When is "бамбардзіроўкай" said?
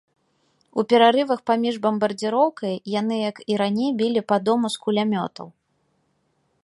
1.83-2.75